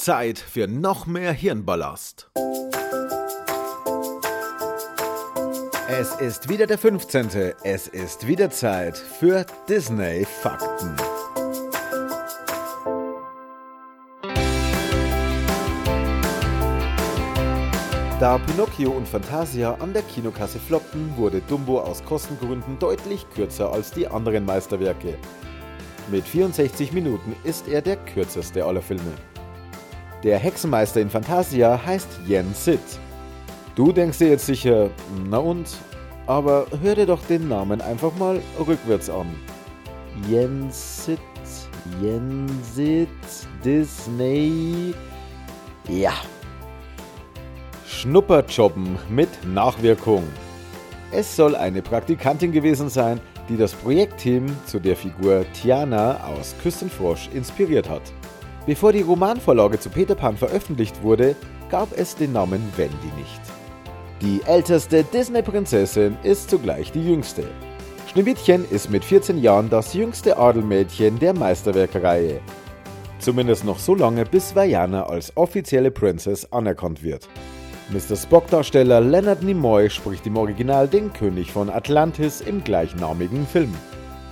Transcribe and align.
Zeit 0.00 0.38
für 0.38 0.66
noch 0.66 1.06
mehr 1.06 1.30
Hirnballast. 1.30 2.30
Es 5.88 6.14
ist 6.14 6.48
wieder 6.48 6.66
der 6.66 6.78
15. 6.78 7.52
Es 7.64 7.86
ist 7.86 8.26
wieder 8.26 8.50
Zeit 8.50 8.96
für 8.96 9.44
Disney 9.68 10.24
Fakten. 10.24 10.96
Da 18.18 18.38
Pinocchio 18.38 18.92
und 18.92 19.06
Fantasia 19.06 19.74
an 19.80 19.92
der 19.92 20.02
Kinokasse 20.02 20.58
floppten, 20.58 21.14
wurde 21.18 21.42
Dumbo 21.42 21.78
aus 21.78 22.02
Kostengründen 22.04 22.78
deutlich 22.78 23.26
kürzer 23.34 23.70
als 23.70 23.90
die 23.90 24.08
anderen 24.08 24.46
Meisterwerke. 24.46 25.18
Mit 26.10 26.24
64 26.24 26.92
Minuten 26.92 27.36
ist 27.44 27.68
er 27.68 27.82
der 27.82 27.96
kürzeste 27.96 28.64
aller 28.64 28.82
Filme. 28.82 29.12
Der 30.22 30.38
Hexenmeister 30.38 31.00
in 31.00 31.08
Fantasia 31.08 31.80
heißt 31.84 32.08
Yen 32.28 32.52
Sid. 32.52 32.80
Du 33.74 33.90
denkst 33.90 34.18
dir 34.18 34.28
jetzt 34.28 34.44
sicher, 34.44 34.90
na 35.28 35.38
und? 35.38 35.66
Aber 36.26 36.66
hör 36.82 36.94
dir 36.94 37.06
doch 37.06 37.24
den 37.24 37.48
Namen 37.48 37.80
einfach 37.80 38.14
mal 38.16 38.40
rückwärts 38.58 39.08
an. 39.08 39.34
Yen 40.28 40.68
Sid, 40.70 41.18
Yen 42.02 42.46
Sid, 42.74 43.08
Disney. 43.64 44.94
Ja. 45.88 46.12
Schnupperjobben 47.86 48.98
mit 49.08 49.30
Nachwirkung. 49.46 50.24
Es 51.12 51.34
soll 51.34 51.56
eine 51.56 51.80
Praktikantin 51.80 52.52
gewesen 52.52 52.90
sein, 52.90 53.20
die 53.48 53.56
das 53.56 53.72
Projektteam 53.72 54.46
zu 54.66 54.78
der 54.78 54.96
Figur 54.96 55.44
Tiana 55.54 56.22
aus 56.24 56.54
Küstenfrosch 56.62 57.30
inspiriert 57.32 57.88
hat. 57.88 58.02
Bevor 58.70 58.92
die 58.92 59.02
Romanvorlage 59.02 59.80
zu 59.80 59.90
Peter 59.90 60.14
Pan 60.14 60.36
veröffentlicht 60.36 61.02
wurde, 61.02 61.34
gab 61.70 61.88
es 61.98 62.14
den 62.14 62.32
Namen 62.32 62.62
Wendy 62.76 63.10
nicht. 63.18 63.40
Die 64.22 64.40
älteste 64.46 65.02
Disney-Prinzessin 65.02 66.16
ist 66.22 66.48
zugleich 66.48 66.92
die 66.92 67.04
jüngste. 67.04 67.42
Schneewittchen 68.12 68.64
ist 68.70 68.88
mit 68.88 69.04
14 69.04 69.38
Jahren 69.38 69.70
das 69.70 69.92
jüngste 69.92 70.38
Adelmädchen 70.38 71.18
der 71.18 71.34
Meisterwerkreihe. 71.34 72.40
Zumindest 73.18 73.64
noch 73.64 73.80
so 73.80 73.96
lange, 73.96 74.24
bis 74.24 74.54
Vajana 74.54 75.02
als 75.02 75.36
offizielle 75.36 75.90
Princess 75.90 76.46
anerkannt 76.52 77.02
wird. 77.02 77.28
Mr. 77.88 78.14
Spock-Darsteller 78.14 79.00
Leonard 79.00 79.42
Nimoy 79.42 79.90
spricht 79.90 80.28
im 80.28 80.36
Original 80.36 80.86
den 80.86 81.12
König 81.12 81.50
von 81.50 81.70
Atlantis 81.70 82.40
im 82.40 82.62
gleichnamigen 82.62 83.48
Film. 83.48 83.74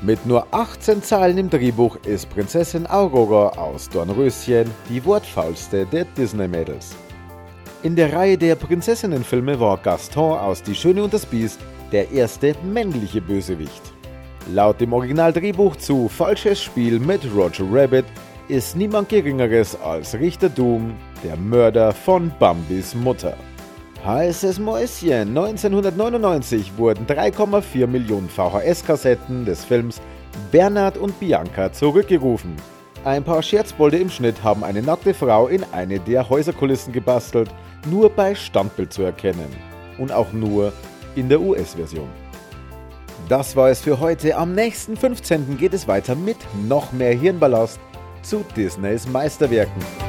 Mit 0.00 0.24
nur 0.26 0.46
18 0.52 1.02
Zeilen 1.02 1.38
im 1.38 1.50
Drehbuch 1.50 1.96
ist 2.06 2.30
Prinzessin 2.30 2.86
Aurora 2.86 3.48
aus 3.58 3.88
Dornröschen 3.88 4.70
die 4.88 5.04
wortfaulste 5.04 5.86
der 5.86 6.04
Disney-Mädels. 6.04 6.94
In 7.82 7.96
der 7.96 8.12
Reihe 8.12 8.38
der 8.38 8.54
Prinzessinnenfilme 8.54 9.58
war 9.58 9.76
Gaston 9.76 10.38
aus 10.38 10.62
Die 10.62 10.76
Schöne 10.76 11.02
und 11.02 11.12
das 11.12 11.26
Biest 11.26 11.58
der 11.90 12.12
erste 12.12 12.54
männliche 12.62 13.20
Bösewicht. 13.20 13.92
Laut 14.54 14.80
dem 14.80 14.92
Originaldrehbuch 14.92 15.74
zu 15.74 16.08
Falsches 16.08 16.62
Spiel 16.62 17.00
mit 17.00 17.22
Roger 17.34 17.64
Rabbit 17.68 18.06
ist 18.46 18.76
niemand 18.76 19.08
Geringeres 19.08 19.76
als 19.80 20.14
Richter 20.14 20.48
Doom, 20.48 20.94
der 21.24 21.36
Mörder 21.36 21.92
von 21.92 22.30
Bambis 22.38 22.94
Mutter. 22.94 23.36
Heißes 24.08 24.58
Mäuschen. 24.58 25.36
1999 25.36 26.78
wurden 26.78 27.06
3,4 27.06 27.86
Millionen 27.86 28.30
VHS-Kassetten 28.30 29.44
des 29.44 29.66
Films 29.66 30.00
Bernhard 30.50 30.96
und 30.96 31.20
Bianca 31.20 31.70
zurückgerufen. 31.70 32.56
Ein 33.04 33.22
paar 33.22 33.42
Scherzbolde 33.42 33.98
im 33.98 34.08
Schnitt 34.08 34.42
haben 34.42 34.64
eine 34.64 34.80
nackte 34.80 35.12
Frau 35.12 35.48
in 35.48 35.62
eine 35.72 36.00
der 36.00 36.26
Häuserkulissen 36.26 36.90
gebastelt, 36.90 37.50
nur 37.84 38.08
bei 38.08 38.34
Standbild 38.34 38.94
zu 38.94 39.02
erkennen. 39.02 39.54
Und 39.98 40.10
auch 40.10 40.32
nur 40.32 40.72
in 41.14 41.28
der 41.28 41.42
US-Version. 41.42 42.08
Das 43.28 43.56
war 43.56 43.68
es 43.68 43.82
für 43.82 44.00
heute. 44.00 44.38
Am 44.38 44.54
nächsten 44.54 44.96
15. 44.96 45.58
geht 45.58 45.74
es 45.74 45.86
weiter 45.86 46.14
mit 46.14 46.38
noch 46.66 46.92
mehr 46.92 47.12
Hirnballast 47.12 47.78
zu 48.22 48.42
Disneys 48.56 49.06
Meisterwerken. 49.06 50.07